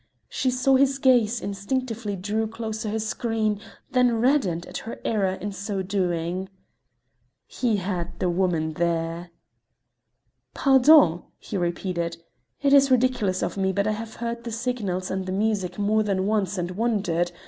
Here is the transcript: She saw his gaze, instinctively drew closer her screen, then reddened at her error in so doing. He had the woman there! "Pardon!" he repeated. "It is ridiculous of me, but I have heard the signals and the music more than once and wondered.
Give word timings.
She 0.29 0.49
saw 0.49 0.77
his 0.77 0.97
gaze, 0.97 1.41
instinctively 1.41 2.15
drew 2.15 2.47
closer 2.47 2.89
her 2.89 2.97
screen, 2.97 3.59
then 3.91 4.19
reddened 4.19 4.65
at 4.65 4.79
her 4.79 4.99
error 5.05 5.33
in 5.35 5.51
so 5.51 5.83
doing. 5.83 6.49
He 7.45 7.75
had 7.75 8.17
the 8.19 8.27
woman 8.27 8.73
there! 8.73 9.29
"Pardon!" 10.55 11.21
he 11.37 11.55
repeated. 11.55 12.17
"It 12.63 12.73
is 12.73 12.89
ridiculous 12.89 13.43
of 13.43 13.57
me, 13.57 13.71
but 13.71 13.85
I 13.85 13.91
have 13.91 14.15
heard 14.15 14.43
the 14.43 14.51
signals 14.51 15.11
and 15.11 15.27
the 15.27 15.31
music 15.31 15.77
more 15.77 16.01
than 16.01 16.25
once 16.25 16.57
and 16.57 16.71
wondered. 16.71 17.31